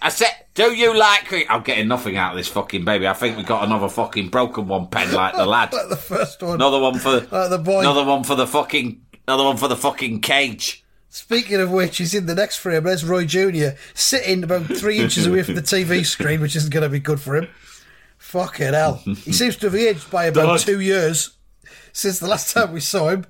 [0.02, 1.48] I said, do you like cricket?
[1.52, 3.08] I'm getting nothing out of this fucking baby.
[3.08, 5.72] I think we got another fucking broken one pen like the lad.
[5.74, 6.56] Like the first one.
[6.56, 7.82] Another one for Like the boy.
[7.82, 9.02] Another one for the fucking.
[9.28, 10.84] Another one for the fucking cage.
[11.10, 12.84] Speaking of which, he's in the next frame.
[12.86, 13.76] There's Roy Jr.
[13.94, 17.20] sitting about three inches away from the TV screen, which isn't going to be good
[17.20, 17.48] for him.
[18.18, 18.96] Fucking hell.
[18.96, 20.66] He seems to have aged by about Dad.
[20.66, 21.32] two years
[21.92, 23.26] since the last time we saw him.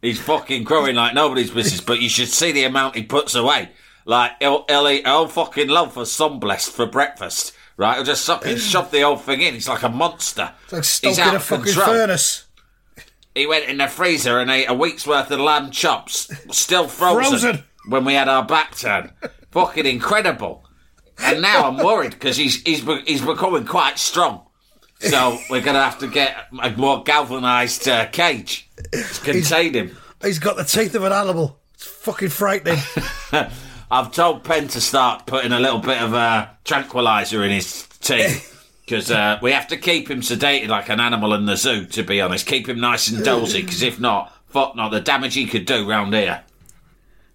[0.00, 3.70] He's fucking growing like nobody's business, but you should see the amount he puts away.
[4.10, 7.52] Like he'll, he'll eat a whole fucking loaf of sunblest for breakfast.
[7.76, 9.54] Right, he'll just fucking shove the whole thing in.
[9.54, 10.50] He's like a monster.
[10.72, 11.86] It's like He's out a of fucking control.
[11.86, 12.46] furnace.
[13.36, 17.38] He went in the freezer and ate a week's worth of lamb chops, still frozen,
[17.38, 17.64] Frozen.
[17.88, 19.12] when we had our back turn.
[19.52, 20.64] fucking incredible.
[21.18, 24.44] And now I'm worried because he's he's he's becoming quite strong.
[24.98, 29.96] So we're gonna have to get a more galvanised uh, cage to contain him.
[30.20, 31.60] He's got the teeth of an animal.
[31.74, 32.78] It's fucking frightening.
[33.90, 38.38] I've told Penn to start putting a little bit of a tranquilizer in his tea.
[38.84, 42.02] Because uh, we have to keep him sedated like an animal in the zoo, to
[42.02, 42.44] be honest.
[42.44, 45.88] Keep him nice and dozy, because if not, fuck not, the damage he could do
[45.88, 46.42] round here.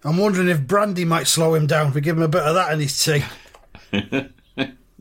[0.04, 1.86] I'm wondering if brandy might slow him down.
[1.86, 3.24] If we give him a bit of that in his tea.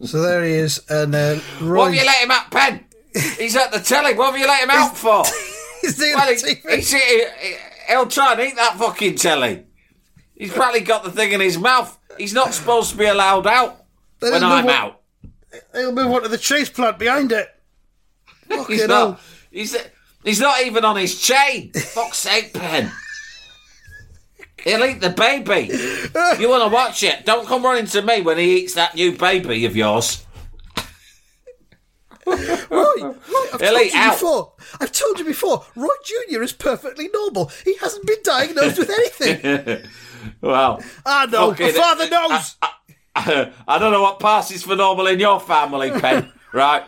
[0.05, 1.85] so there he is, and uh, What Roy.
[1.87, 2.85] have you let him out, Penn?
[3.37, 4.13] He's at the telly.
[4.13, 5.25] What have you let him out for?
[5.81, 6.75] He's doing well, the he, TV.
[6.77, 7.25] he's, he,
[7.89, 9.65] he'll try and eat that fucking telly.
[10.35, 11.97] He's probably got the thing in his mouth.
[12.17, 13.83] He's not supposed to be allowed out
[14.19, 15.01] when he'll I'm move on- out.
[15.73, 17.47] He'll move on to the cheese plant behind it.
[18.49, 18.89] He's Fucking not.
[18.89, 19.19] hell.
[19.51, 19.77] He's
[20.23, 21.71] he's not even on his chain.
[21.71, 22.91] Fuck's sake, Pen.
[24.63, 25.69] He'll eat the baby.
[26.41, 27.25] You want to watch it?
[27.25, 30.24] Don't come running to me when he eats that new baby of yours.
[32.25, 32.35] Roy,
[32.69, 33.13] Roy,
[33.53, 34.13] I've told you out.
[34.13, 34.53] before.
[34.79, 35.65] I've told you before.
[35.75, 37.51] Roy Junior is perfectly normal.
[37.63, 39.89] He hasn't been diagnosed with anything.
[40.41, 41.51] Well, I know.
[41.51, 42.55] My father knows.
[43.15, 46.31] I don't know what passes for normal in your family, Pen.
[46.51, 46.83] right?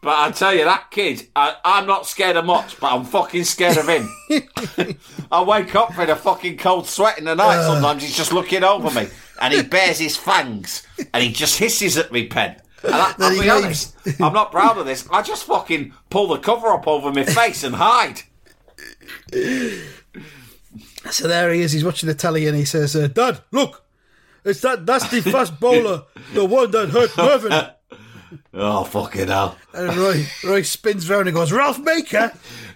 [0.00, 3.44] But I tell you, that kid, I, I'm not scared of much, but I'm fucking
[3.44, 4.08] scared of him.
[5.30, 7.62] I wake up in a fucking cold sweat in the night.
[7.62, 9.08] Sometimes he's just looking over me,
[9.40, 12.56] and he bares his fangs, and he just hisses at me, Pen.
[12.84, 15.08] I, I'll be honest, I'm not proud of this.
[15.10, 18.22] I just fucking pull the cover up over my face and hide.
[21.10, 21.72] So there he is.
[21.72, 23.84] He's watching the telly and he says, uh, "Dad, look,
[24.44, 27.70] it's that nasty fast bowler, the one that hurt Mervyn."
[28.52, 29.56] Oh fucking hell!
[29.72, 32.32] And Roy, Roy spins round and goes, "Ralph Meeker,"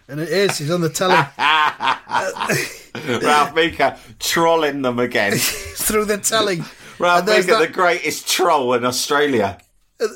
[0.08, 0.58] and it is.
[0.58, 1.14] He's on the telly
[3.24, 5.32] Ralph Meeker trolling them again.
[5.36, 6.62] through the telly.
[6.98, 9.58] Ralph there's Meeker, the greatest troll in Australia.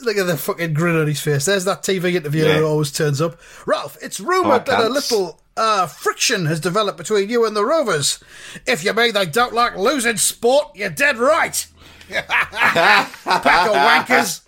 [0.03, 1.44] Look at the fucking grin on his face.
[1.44, 2.59] There's that TV interviewer Yeah.
[2.59, 3.38] who always turns up.
[3.66, 7.64] Ralph, it's rumoured Oh, that a little uh, friction has developed between you and the
[7.64, 8.18] Rovers.
[8.66, 11.66] If you mean they don't like losing sport, you're dead right.
[12.11, 14.42] Pack of wankers.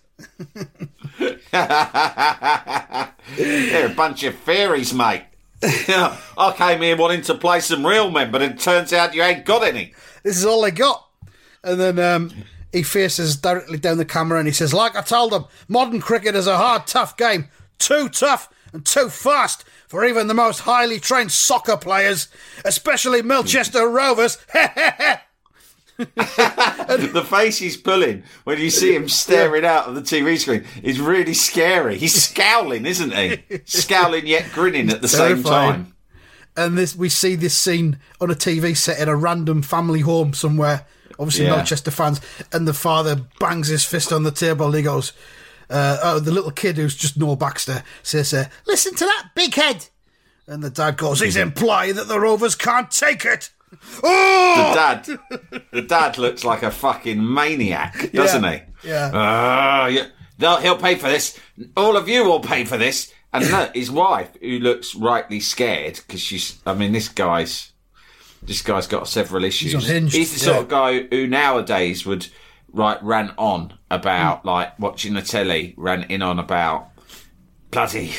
[3.36, 5.22] They're a bunch of fairies, mate.
[5.62, 9.44] I came here wanting to play some real men, but it turns out you ain't
[9.44, 9.92] got any.
[10.22, 11.04] This is all they got.
[11.64, 12.30] And then um,
[12.72, 16.34] he faces directly down the camera and he says, Like I told them, modern cricket
[16.34, 17.48] is a hard, tough game.
[17.78, 22.28] Too tough and too fast for even the most highly trained soccer players,
[22.64, 23.94] especially Melchester hmm.
[23.94, 24.38] Rovers.
[25.98, 31.00] The face he's pulling when you see him staring out of the TV screen is
[31.00, 31.98] really scary.
[31.98, 33.42] He's scowling, isn't he?
[33.64, 35.94] Scowling yet grinning at the same time.
[36.56, 40.34] and this we see this scene on a TV set in a random family home
[40.34, 40.86] somewhere.
[41.18, 41.56] Obviously, Yeah.
[41.56, 42.20] Manchester fans,
[42.52, 45.12] and the father bangs his fist on the table and he goes,
[45.70, 49.54] uh, "Oh, the little kid who's just Noel Baxter says, uh, listen to that big
[49.54, 49.86] head,"
[50.46, 53.50] and the dad goes, "He's implying that the Rovers can't take it."
[54.02, 58.62] Oh, The dad, the dad looks like a fucking maniac, doesn't he?
[58.84, 59.10] Yeah.
[59.12, 60.06] Ah, yeah.
[60.38, 61.36] They'll- he'll pay for this.
[61.76, 63.12] All of you will pay for this.
[63.30, 66.54] And his wife, who looks rightly scared, because she's.
[66.64, 67.72] I mean, this guy's.
[68.42, 69.74] This guy's got several issues.
[69.74, 70.62] unhinged, He's the sort yeah.
[70.62, 72.26] of guy who nowadays would
[72.72, 76.88] right rant on about like watching the telly, ranting on about
[77.70, 78.12] bloody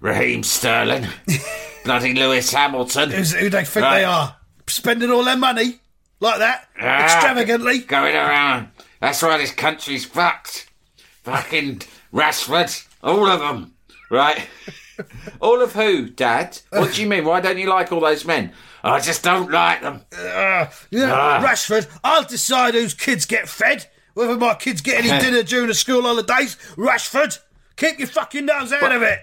[0.00, 1.06] Raheem Sterling,
[1.84, 3.10] bloody Lewis Hamilton.
[3.10, 3.98] Who's, who they think Right.
[4.00, 4.36] they are?
[4.66, 5.78] Spending all their money
[6.20, 7.80] like that Ah, extravagantly.
[7.80, 8.68] Going around.
[9.00, 10.70] That's why this country's fucked.
[11.24, 12.86] Fucking Rashford.
[13.02, 13.74] All of them.
[14.10, 14.46] Right?
[15.40, 16.60] All of who, Dad?
[16.70, 17.24] What do you mean?
[17.24, 18.52] Why don't you like all those men?
[18.84, 20.02] I just don't like them.
[20.12, 21.40] Yeah, Ah.
[21.42, 23.86] Rashford, I'll decide whose kids get fed.
[24.12, 26.56] Whether my kids get any dinner during the school holidays.
[26.76, 27.38] Rashford,
[27.76, 29.18] keep your fucking nose out of it.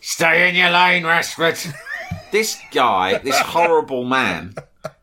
[0.00, 1.72] Stay in your lane, Rashford.
[2.32, 4.54] this guy, this horrible man,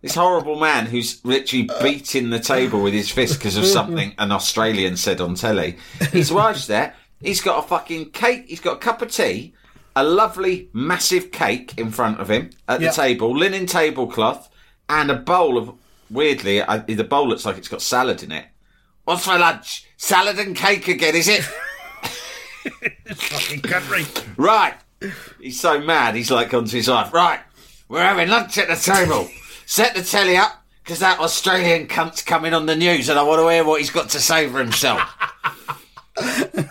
[0.02, 4.32] this horrible man who's literally beating the table with his fist because of something an
[4.32, 5.78] Australian said on telly.
[6.12, 6.96] His wife's there.
[7.22, 8.46] He's got a fucking cake.
[8.48, 9.54] He's got a cup of tea,
[9.96, 14.50] a lovely massive cake in front of him at the table, linen tablecloth,
[14.88, 15.74] and a bowl of.
[16.10, 18.46] Weirdly, I, the bowl looks like it's got salad in it.
[19.04, 19.86] What's for lunch?
[19.96, 21.44] Salad and cake again, is it?
[23.16, 24.06] Fucking country.
[24.36, 24.74] Right.
[25.40, 27.14] He's so mad, he's like gone to his wife.
[27.14, 27.40] Right,
[27.88, 29.30] we're having lunch at the table.
[29.68, 33.40] Set the telly up, because that Australian cunt's coming on the news and I want
[33.40, 35.00] to hear what he's got to say for himself.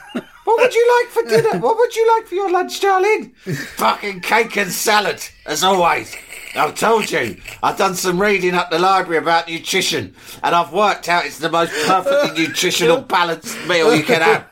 [0.59, 1.59] what would you like for dinner?
[1.61, 3.31] What would you like for your lunch, darling?
[3.77, 6.17] Fucking cake and salad, as always.
[6.57, 11.09] I've told you, I've done some reading at the library about nutrition, and I've worked
[11.09, 14.47] out it's the most perfectly nutritional balanced meal you can have.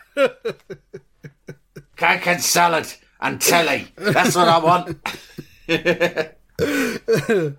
[1.97, 3.89] Cake and salad and telly.
[3.97, 4.99] That's what I want.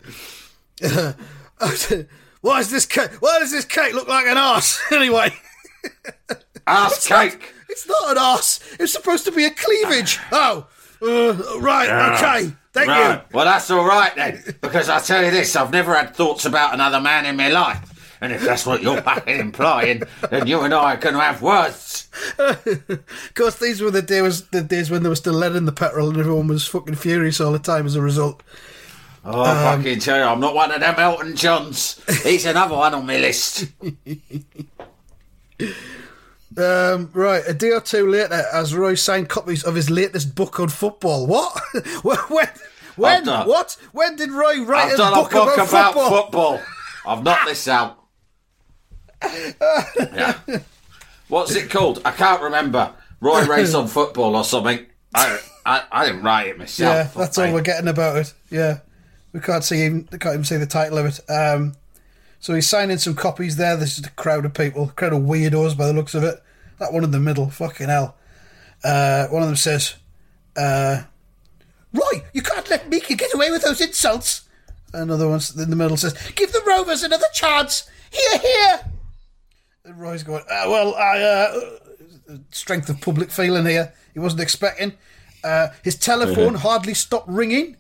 [2.42, 3.12] Why is this cake?
[3.20, 4.80] Why does this cake look like an ass?
[4.92, 5.34] Anyway,
[6.68, 7.54] Ass cake.
[7.78, 8.60] It's not an ass.
[8.80, 10.20] It's supposed to be a cleavage.
[10.32, 10.66] Oh,
[11.02, 11.88] uh, right.
[12.16, 12.52] Okay.
[12.74, 13.34] Thank Right.
[13.34, 16.74] Well, that's all right then, because I tell you this: I've never had thoughts about
[16.74, 17.94] another man in my life.
[18.20, 22.08] And if that's what you're implying, then you and I are going to have words.
[22.40, 22.46] you.
[22.48, 25.72] Of course, these were the days the days when there was still lead in the
[25.72, 28.42] petrol, and everyone was fucking furious all the time as a result.
[29.24, 32.02] Oh, I fucking tell you, I'm not one of them Elton Johns.
[32.24, 33.68] He's another one on my list.
[36.58, 40.60] Um, right, a day or two later, as Roy signed copies of his latest book
[40.60, 41.28] on football.
[41.28, 41.60] What?
[42.30, 42.48] when?
[42.96, 43.24] When?
[43.26, 43.78] done- What?
[43.92, 46.22] When did Roy write I've a done book, a book about, about, football?
[46.24, 46.62] football.
[47.06, 48.04] I've knocked this out.
[49.24, 50.38] yeah.
[51.28, 52.02] What's it called?
[52.06, 52.94] I can't remember.
[53.20, 54.86] Roy Race on football or something.
[55.14, 56.90] I, I, I didn't write it myself.
[57.16, 58.34] Yeah, that's all we're getting about it.
[58.50, 58.80] Yeah,
[59.34, 61.20] we can't see even can't even see the title of it.
[61.30, 61.76] Um,
[62.40, 63.76] so he's signing some copies there.
[63.76, 66.40] There's just a crowd of people, a crowd of weirdos by the looks of it.
[66.80, 68.16] That one in the middle, fucking hell.
[68.84, 69.96] Uh, one of them says,
[70.56, 71.04] uh,
[71.94, 74.42] "Roy, you can't let Mika get away with those insults."
[74.94, 78.80] Another one in the middle says, "Give the Rovers another chance." Here, here.
[79.86, 81.60] And Roy's going, uh, "Well, I uh,
[82.52, 83.94] strength of public feeling here.
[84.14, 84.94] He wasn't expecting.
[85.44, 87.78] Uh, his telephone hardly stopped ringing,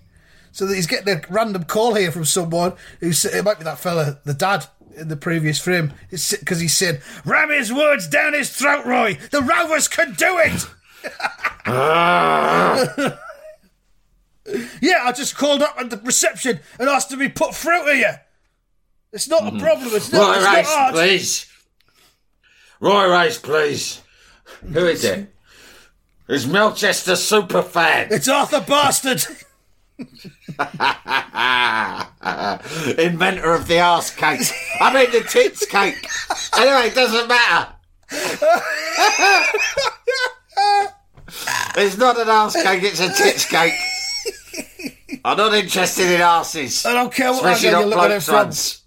[0.51, 3.79] so that he's getting a random call here from someone who's it might be that
[3.79, 4.65] fella, the dad
[4.97, 9.17] in the previous frame, because he said, "Ram his words down his throat, Roy.
[9.31, 10.67] The Rovers can do it."
[14.81, 17.95] yeah, I just called up at the reception and asked to be put through to
[17.95, 18.11] you.
[19.13, 19.59] It's not a mm-hmm.
[19.59, 19.89] problem.
[19.93, 21.51] It's not, Roy it's not please.
[22.79, 24.01] Roy Race, please.
[24.73, 25.33] Who is it?
[26.29, 28.11] It's Melchester Superfan.
[28.11, 29.25] It's Arthur Bastard.
[32.97, 34.41] Inventor of the ass cake.
[34.79, 36.07] I mean the tits cake.
[36.55, 37.73] Anyway, it doesn't matter.
[41.77, 43.73] it's not an ass cake, it's a tits cake.
[45.25, 46.85] I'm not interested in arses.
[46.85, 48.83] I don't care what Especially not you're looking at blokes' it ones.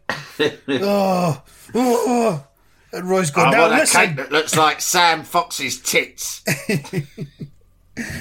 [0.80, 1.42] Oh,
[1.74, 2.46] oh, oh.
[2.92, 6.42] And Roy's going, I now want a cake that looks like Sam Fox's tits.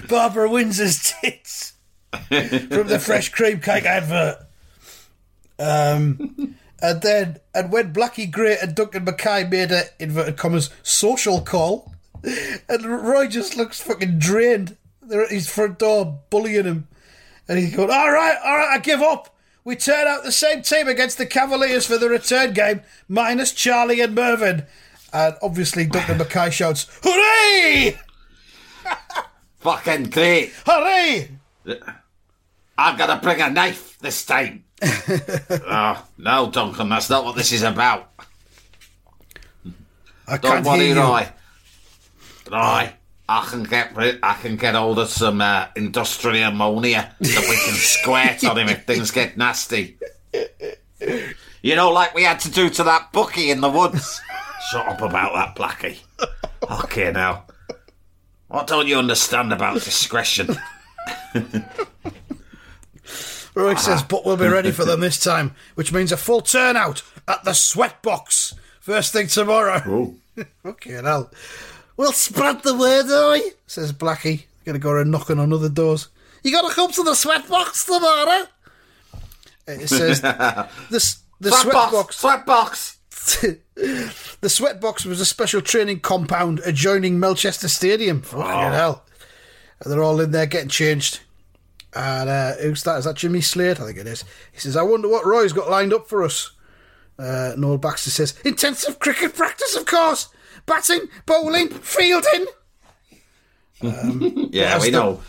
[0.09, 1.76] Barbara Windsor's tits
[2.29, 4.37] from the fresh cream cake advert.
[5.59, 11.41] Um, and then, and when Blackie Gray and Duncan Mackay made a inverted commas social
[11.41, 11.93] call,
[12.23, 14.77] and Roy just looks fucking drained.
[15.01, 16.87] They're at his front door bullying him,
[17.47, 20.61] and he's going, "All right, all right, I give up." We turn out the same
[20.61, 24.65] team against the Cavaliers for the return game, minus Charlie and Mervyn.
[25.11, 27.97] And obviously, Duncan Mackay shouts, Hooray!
[29.59, 30.53] Fucking great.
[30.65, 31.31] Hooray!
[32.77, 34.63] I'm gonna bring a knife this time.
[34.83, 38.11] oh, no, Duncan, that's not what this is about.
[40.27, 40.93] I Don't worry.
[40.93, 41.27] Roy.
[42.51, 42.93] Roy,
[43.29, 47.55] I can get rid, I can get hold of some uh, industrial ammonia that we
[47.55, 49.97] can squirt on him if things get nasty.
[51.61, 54.21] You know, like we had to do to that bookie in the woods.
[54.69, 55.99] Shut up about that, Blackie.
[56.83, 57.45] Okay, now.
[58.47, 60.55] What don't you understand about discretion?
[63.57, 67.01] Roy says, but we'll be ready for them this time, which means a full turnout
[67.27, 70.13] at the Sweatbox first thing tomorrow.
[70.63, 71.29] okay, now.
[71.97, 76.09] We'll spread the word, Roy, says Blackie, Gonna go around knocking on other doors.
[76.43, 78.45] You gotta come to the Sweatbox tomorrow.
[79.65, 80.67] It says the,
[81.39, 82.17] the sweat box.
[82.17, 83.59] Sweat the
[84.43, 88.21] sweatbox was a special training compound adjoining Melchester Stadium.
[88.21, 88.43] Fucking
[88.73, 89.03] hell.
[89.81, 91.21] And they're all in there getting changed.
[91.97, 92.99] And uh, who's that?
[92.99, 93.79] Is that Jimmy Slade?
[93.79, 94.23] I think it is.
[94.51, 96.51] He says, I wonder what Roy's got lined up for us.
[97.17, 100.29] Uh, Noel Baxter says, intensive cricket practice, of course.
[100.67, 102.45] Batting, bowling, fielding.
[103.81, 105.21] Yeah, As we the- know.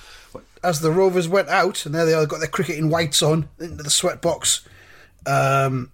[0.62, 3.82] As the Rovers went out, and there they are, got their cricketing whites on into
[3.84, 4.66] the sweat box.
[5.24, 5.92] Um,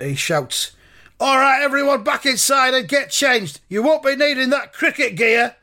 [0.00, 0.72] he shouts,
[1.20, 3.60] All right, everyone, back inside and get changed.
[3.68, 5.56] You won't be needing that cricket gear.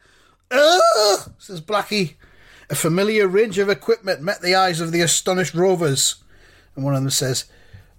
[0.51, 2.15] Ugh, says Blackie.
[2.69, 6.15] A familiar range of equipment met the eyes of the astonished Rovers.
[6.75, 7.45] And one of them says,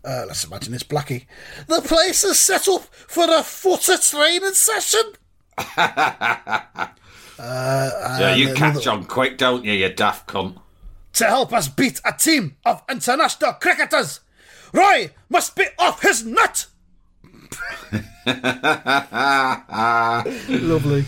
[0.04, 1.26] uh, let's imagine it's Blackie.
[1.66, 5.02] The place is set up for a footer training session.
[7.42, 10.58] Yeah, you catch another- on quick, don't you, you daft cunt?
[11.14, 14.20] to help us beat a team of international cricketers.
[14.74, 16.66] Roy must be off his nut.
[20.48, 21.04] Lovely.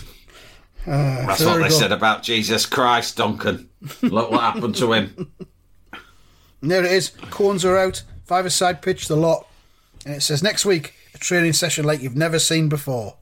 [0.87, 3.69] That's there what they said about Jesus Christ, Duncan.
[4.03, 5.33] Look what happened to him.
[6.61, 7.11] And there it is.
[7.31, 8.03] Corns are out.
[8.25, 9.47] Five aside pitch, the lot.
[10.05, 13.17] And it says next week, a training session like you've never seen before.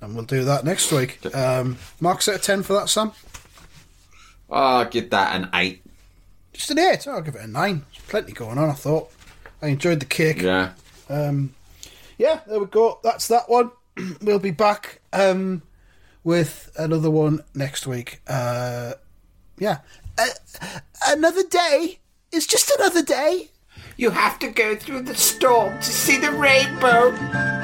[0.00, 1.18] And we'll do that next week.
[1.34, 3.12] Um, marks out of 10 for that, Sam?
[4.50, 5.84] I'll give that an eight.
[6.52, 7.08] Just an 8.
[7.08, 7.84] I'll give it a 9.
[7.90, 9.10] There's plenty going on, I thought.
[9.62, 10.42] I enjoyed the kick.
[10.42, 10.72] Yeah.
[12.18, 13.00] yeah, there we go.
[13.02, 13.70] That's that one.
[14.22, 15.62] we'll be back um,
[16.24, 18.20] with another one next week.
[18.26, 18.94] Uh,
[19.58, 19.78] yeah.
[20.18, 20.26] Uh,
[21.06, 22.00] another day
[22.32, 23.50] is just another day.
[23.96, 27.63] You have to go through the storm to see the rainbow.